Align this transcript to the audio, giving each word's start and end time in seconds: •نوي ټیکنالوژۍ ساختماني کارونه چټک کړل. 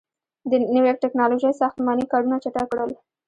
•نوي 0.75 0.91
ټیکنالوژۍ 1.03 1.53
ساختماني 1.61 2.05
کارونه 2.11 2.35
چټک 2.43 2.65
کړل. 2.71 2.91